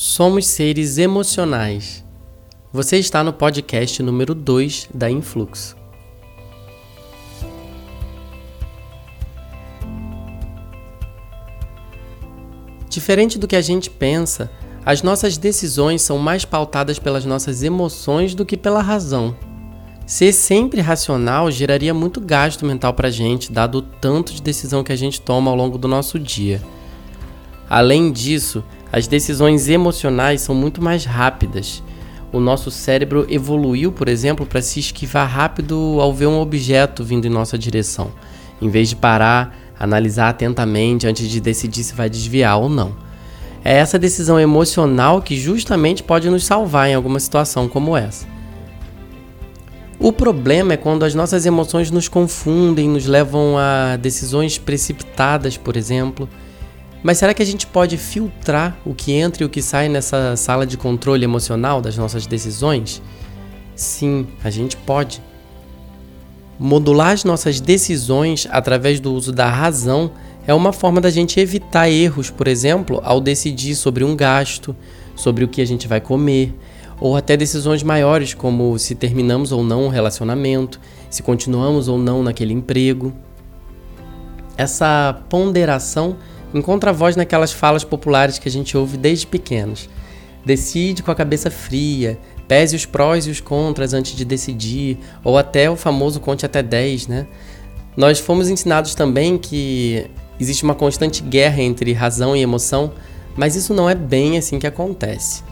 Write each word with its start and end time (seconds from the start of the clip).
Somos 0.00 0.46
seres 0.46 0.96
emocionais. 0.96 2.04
Você 2.72 2.98
está 2.98 3.24
no 3.24 3.32
podcast 3.32 4.00
número 4.00 4.32
2 4.32 4.90
da 4.94 5.10
Influxo. 5.10 5.76
Diferente 12.88 13.40
do 13.40 13.48
que 13.48 13.56
a 13.56 13.60
gente 13.60 13.90
pensa, 13.90 14.48
as 14.86 15.02
nossas 15.02 15.36
decisões 15.36 16.00
são 16.00 16.16
mais 16.16 16.44
pautadas 16.44 17.00
pelas 17.00 17.24
nossas 17.24 17.64
emoções 17.64 18.36
do 18.36 18.46
que 18.46 18.56
pela 18.56 18.80
razão. 18.80 19.36
Ser 20.06 20.32
sempre 20.32 20.80
racional 20.80 21.50
geraria 21.50 21.92
muito 21.92 22.20
gasto 22.20 22.64
mental 22.64 22.94
para 22.94 23.08
a 23.08 23.10
gente, 23.10 23.50
dado 23.50 23.78
o 23.78 23.82
tanto 23.82 24.32
de 24.32 24.40
decisão 24.40 24.84
que 24.84 24.92
a 24.92 24.96
gente 24.96 25.20
toma 25.20 25.50
ao 25.50 25.56
longo 25.56 25.76
do 25.76 25.88
nosso 25.88 26.20
dia. 26.20 26.62
Além 27.68 28.10
disso, 28.10 28.64
as 28.90 29.06
decisões 29.06 29.68
emocionais 29.68 30.40
são 30.40 30.54
muito 30.54 30.82
mais 30.82 31.04
rápidas. 31.04 31.82
O 32.32 32.40
nosso 32.40 32.70
cérebro 32.70 33.26
evoluiu, 33.28 33.92
por 33.92 34.08
exemplo, 34.08 34.46
para 34.46 34.62
se 34.62 34.80
esquivar 34.80 35.28
rápido 35.28 35.98
ao 36.00 36.12
ver 36.12 36.26
um 36.26 36.40
objeto 36.40 37.04
vindo 37.04 37.26
em 37.26 37.30
nossa 37.30 37.58
direção, 37.58 38.10
em 38.60 38.68
vez 38.68 38.88
de 38.88 38.96
parar, 38.96 39.56
analisar 39.78 40.30
atentamente 40.30 41.06
antes 41.06 41.28
de 41.28 41.40
decidir 41.40 41.84
se 41.84 41.94
vai 41.94 42.08
desviar 42.08 42.58
ou 42.58 42.68
não. 42.68 42.94
É 43.64 43.74
essa 43.74 43.98
decisão 43.98 44.38
emocional 44.40 45.20
que 45.20 45.36
justamente 45.36 46.02
pode 46.02 46.30
nos 46.30 46.44
salvar 46.44 46.88
em 46.88 46.94
alguma 46.94 47.20
situação 47.20 47.68
como 47.68 47.96
essa. 47.96 48.26
O 49.98 50.12
problema 50.12 50.74
é 50.74 50.76
quando 50.76 51.04
as 51.04 51.14
nossas 51.14 51.44
emoções 51.44 51.90
nos 51.90 52.08
confundem, 52.08 52.88
nos 52.88 53.04
levam 53.04 53.58
a 53.58 53.96
decisões 53.96 54.56
precipitadas, 54.56 55.56
por 55.56 55.76
exemplo 55.76 56.28
mas 57.02 57.18
será 57.18 57.32
que 57.32 57.42
a 57.42 57.46
gente 57.46 57.66
pode 57.66 57.96
filtrar 57.96 58.76
o 58.84 58.94
que 58.94 59.12
entra 59.12 59.42
e 59.42 59.46
o 59.46 59.48
que 59.48 59.62
sai 59.62 59.88
nessa 59.88 60.36
sala 60.36 60.66
de 60.66 60.76
controle 60.76 61.24
emocional 61.24 61.80
das 61.80 61.96
nossas 61.96 62.26
decisões? 62.26 63.00
Sim, 63.74 64.26
a 64.42 64.50
gente 64.50 64.76
pode. 64.76 65.22
Modular 66.58 67.12
as 67.12 67.22
nossas 67.22 67.60
decisões 67.60 68.48
através 68.50 68.98
do 68.98 69.12
uso 69.14 69.30
da 69.30 69.48
razão 69.48 70.10
é 70.44 70.52
uma 70.52 70.72
forma 70.72 71.00
da 71.00 71.10
gente 71.10 71.38
evitar 71.38 71.88
erros, 71.88 72.30
por 72.30 72.48
exemplo, 72.48 73.00
ao 73.04 73.20
decidir 73.20 73.76
sobre 73.76 74.02
um 74.02 74.16
gasto, 74.16 74.74
sobre 75.14 75.44
o 75.44 75.48
que 75.48 75.60
a 75.60 75.66
gente 75.66 75.86
vai 75.86 76.00
comer, 76.00 76.52
ou 77.00 77.16
até 77.16 77.36
decisões 77.36 77.84
maiores, 77.84 78.34
como 78.34 78.76
se 78.76 78.96
terminamos 78.96 79.52
ou 79.52 79.62
não 79.62 79.84
um 79.84 79.88
relacionamento, 79.88 80.80
se 81.08 81.22
continuamos 81.22 81.86
ou 81.86 81.96
não 81.96 82.22
naquele 82.22 82.52
emprego. 82.52 83.12
Essa 84.56 85.22
ponderação 85.28 86.16
encontra 86.54 86.92
voz 86.92 87.16
naquelas 87.16 87.52
falas 87.52 87.84
populares 87.84 88.38
que 88.38 88.48
a 88.48 88.52
gente 88.52 88.76
ouve 88.76 88.96
desde 88.96 89.26
pequenos. 89.26 89.88
Decide 90.44 91.02
com 91.02 91.10
a 91.10 91.14
cabeça 91.14 91.50
fria, 91.50 92.18
pese 92.46 92.74
os 92.74 92.86
prós 92.86 93.26
e 93.26 93.30
os 93.30 93.40
contras 93.40 93.92
antes 93.92 94.16
de 94.16 94.24
decidir, 94.24 94.98
ou 95.22 95.36
até 95.36 95.70
o 95.70 95.76
famoso 95.76 96.20
conte 96.20 96.46
até 96.46 96.62
10, 96.62 97.06
né? 97.06 97.26
Nós 97.96 98.18
fomos 98.18 98.48
ensinados 98.48 98.94
também 98.94 99.36
que 99.36 100.06
existe 100.40 100.62
uma 100.62 100.74
constante 100.74 101.22
guerra 101.22 101.60
entre 101.60 101.92
razão 101.92 102.34
e 102.34 102.40
emoção, 102.40 102.92
mas 103.36 103.56
isso 103.56 103.74
não 103.74 103.90
é 103.90 103.94
bem 103.94 104.38
assim 104.38 104.58
que 104.58 104.66
acontece. 104.66 105.42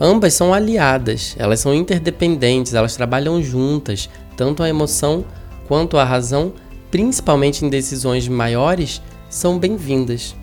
Ambas 0.00 0.34
são 0.34 0.52
aliadas, 0.52 1.36
elas 1.38 1.60
são 1.60 1.72
interdependentes, 1.72 2.74
elas 2.74 2.96
trabalham 2.96 3.40
juntas, 3.40 4.10
tanto 4.36 4.62
a 4.62 4.68
emoção 4.68 5.24
quanto 5.68 5.96
a 5.96 6.04
razão, 6.04 6.52
principalmente 6.90 7.64
em 7.64 7.70
decisões 7.70 8.26
maiores, 8.26 9.00
são 9.30 9.58
bem-vindas. 9.58 10.34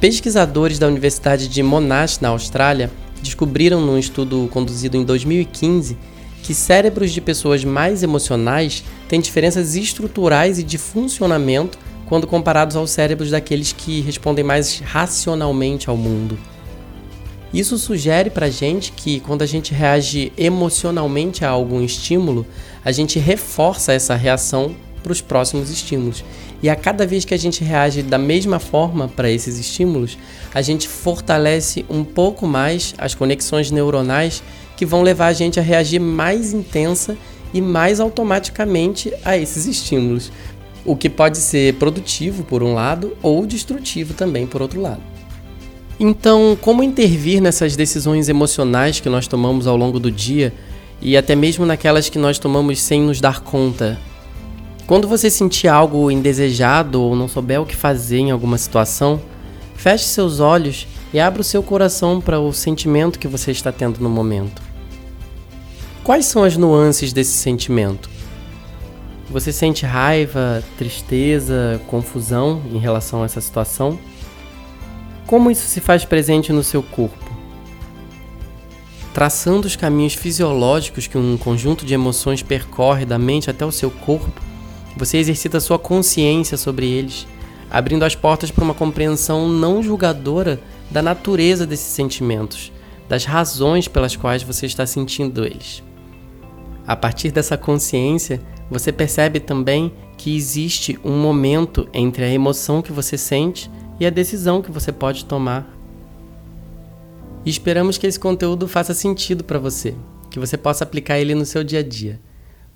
Pesquisadores 0.00 0.78
da 0.78 0.86
Universidade 0.86 1.48
de 1.48 1.60
Monash, 1.60 2.20
na 2.20 2.28
Austrália, 2.28 2.88
descobriram 3.20 3.80
num 3.80 3.98
estudo 3.98 4.48
conduzido 4.52 4.96
em 4.96 5.04
2015 5.04 5.98
que 6.40 6.54
cérebros 6.54 7.10
de 7.10 7.20
pessoas 7.20 7.64
mais 7.64 8.04
emocionais 8.04 8.84
têm 9.08 9.20
diferenças 9.20 9.74
estruturais 9.74 10.60
e 10.60 10.62
de 10.62 10.78
funcionamento 10.78 11.76
quando 12.06 12.28
comparados 12.28 12.76
aos 12.76 12.92
cérebros 12.92 13.32
daqueles 13.32 13.72
que 13.72 14.00
respondem 14.00 14.44
mais 14.44 14.78
racionalmente 14.78 15.90
ao 15.90 15.96
mundo. 15.96 16.38
Isso 17.52 17.76
sugere 17.76 18.30
para 18.30 18.48
gente 18.48 18.92
que 18.92 19.18
quando 19.18 19.42
a 19.42 19.46
gente 19.46 19.74
reage 19.74 20.32
emocionalmente 20.38 21.44
a 21.44 21.50
algum 21.50 21.82
estímulo, 21.82 22.46
a 22.84 22.92
gente 22.92 23.18
reforça 23.18 23.92
essa 23.92 24.14
reação 24.14 24.76
para 25.02 25.12
os 25.12 25.20
próximos 25.20 25.70
estímulos. 25.70 26.24
E 26.62 26.68
a 26.68 26.76
cada 26.76 27.06
vez 27.06 27.24
que 27.24 27.34
a 27.34 27.38
gente 27.38 27.62
reage 27.62 28.02
da 28.02 28.18
mesma 28.18 28.58
forma 28.58 29.08
para 29.08 29.30
esses 29.30 29.58
estímulos, 29.58 30.18
a 30.52 30.60
gente 30.60 30.88
fortalece 30.88 31.84
um 31.88 32.04
pouco 32.04 32.46
mais 32.46 32.94
as 32.98 33.14
conexões 33.14 33.70
neuronais 33.70 34.42
que 34.76 34.86
vão 34.86 35.02
levar 35.02 35.26
a 35.26 35.32
gente 35.32 35.58
a 35.58 35.62
reagir 35.62 36.00
mais 36.00 36.52
intensa 36.52 37.16
e 37.52 37.60
mais 37.60 38.00
automaticamente 38.00 39.12
a 39.24 39.36
esses 39.36 39.66
estímulos, 39.66 40.30
o 40.84 40.96
que 40.96 41.08
pode 41.08 41.38
ser 41.38 41.74
produtivo 41.74 42.44
por 42.44 42.62
um 42.62 42.74
lado 42.74 43.16
ou 43.22 43.46
destrutivo 43.46 44.14
também 44.14 44.46
por 44.46 44.62
outro 44.62 44.80
lado. 44.80 45.02
Então, 46.00 46.56
como 46.60 46.82
intervir 46.82 47.40
nessas 47.40 47.74
decisões 47.74 48.28
emocionais 48.28 49.00
que 49.00 49.08
nós 49.08 49.26
tomamos 49.26 49.66
ao 49.66 49.76
longo 49.76 49.98
do 49.98 50.10
dia 50.10 50.52
e 51.00 51.16
até 51.16 51.34
mesmo 51.34 51.66
naquelas 51.66 52.08
que 52.08 52.18
nós 52.18 52.38
tomamos 52.38 52.80
sem 52.80 53.02
nos 53.02 53.20
dar 53.20 53.40
conta 53.40 53.98
quando 54.88 55.06
você 55.06 55.28
sentir 55.28 55.68
algo 55.68 56.10
indesejado 56.10 57.02
ou 57.02 57.14
não 57.14 57.28
souber 57.28 57.60
o 57.60 57.66
que 57.66 57.76
fazer 57.76 58.20
em 58.20 58.30
alguma 58.30 58.56
situação, 58.56 59.20
feche 59.76 60.06
seus 60.06 60.40
olhos 60.40 60.88
e 61.12 61.20
abra 61.20 61.42
o 61.42 61.44
seu 61.44 61.62
coração 61.62 62.22
para 62.22 62.40
o 62.40 62.50
sentimento 62.54 63.18
que 63.18 63.28
você 63.28 63.50
está 63.50 63.70
tendo 63.70 64.00
no 64.00 64.08
momento. 64.08 64.62
Quais 66.02 66.24
são 66.24 66.42
as 66.42 66.56
nuances 66.56 67.12
desse 67.12 67.32
sentimento? 67.32 68.08
Você 69.28 69.52
sente 69.52 69.84
raiva, 69.84 70.64
tristeza, 70.78 71.78
confusão 71.86 72.62
em 72.72 72.78
relação 72.78 73.20
a 73.20 73.26
essa 73.26 73.42
situação? 73.42 73.98
Como 75.26 75.50
isso 75.50 75.66
se 75.66 75.82
faz 75.82 76.06
presente 76.06 76.50
no 76.50 76.64
seu 76.64 76.82
corpo? 76.82 77.30
Traçando 79.12 79.66
os 79.66 79.76
caminhos 79.76 80.14
fisiológicos 80.14 81.06
que 81.06 81.18
um 81.18 81.36
conjunto 81.36 81.84
de 81.84 81.92
emoções 81.92 82.42
percorre 82.42 83.04
da 83.04 83.18
mente 83.18 83.50
até 83.50 83.66
o 83.66 83.72
seu 83.72 83.90
corpo, 83.90 84.47
você 84.98 85.18
exercita 85.18 85.60
sua 85.60 85.78
consciência 85.78 86.56
sobre 86.56 86.90
eles, 86.90 87.24
abrindo 87.70 88.04
as 88.04 88.16
portas 88.16 88.50
para 88.50 88.64
uma 88.64 88.74
compreensão 88.74 89.48
não 89.48 89.80
julgadora 89.80 90.60
da 90.90 91.00
natureza 91.00 91.64
desses 91.64 91.86
sentimentos, 91.86 92.72
das 93.08 93.24
razões 93.24 93.86
pelas 93.86 94.16
quais 94.16 94.42
você 94.42 94.66
está 94.66 94.84
sentindo 94.84 95.46
eles. 95.46 95.84
A 96.84 96.96
partir 96.96 97.30
dessa 97.30 97.56
consciência, 97.56 98.40
você 98.68 98.90
percebe 98.90 99.38
também 99.38 99.92
que 100.16 100.34
existe 100.34 100.98
um 101.04 101.16
momento 101.16 101.88
entre 101.94 102.24
a 102.24 102.32
emoção 102.32 102.82
que 102.82 102.90
você 102.90 103.16
sente 103.16 103.70
e 104.00 104.06
a 104.06 104.10
decisão 104.10 104.60
que 104.60 104.72
você 104.72 104.90
pode 104.90 105.24
tomar. 105.24 105.66
E 107.44 107.50
esperamos 107.50 107.98
que 107.98 108.06
esse 108.06 108.18
conteúdo 108.18 108.66
faça 108.66 108.92
sentido 108.92 109.44
para 109.44 109.60
você, 109.60 109.94
que 110.28 110.40
você 110.40 110.56
possa 110.56 110.82
aplicar 110.82 111.20
ele 111.20 111.36
no 111.36 111.46
seu 111.46 111.62
dia 111.62 111.80
a 111.80 111.82
dia. 111.82 112.20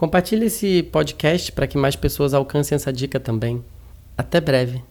Compartilhe 0.03 0.47
esse 0.47 0.83
podcast 0.83 1.53
para 1.53 1.65
que 1.65 1.79
mais 1.79 1.95
pessoas 1.95 2.35
alcancem 2.35 2.75
essa 2.75 2.93
dica 2.93 3.21
também. 3.21 3.65
Até 4.19 4.41
breve. 4.41 4.83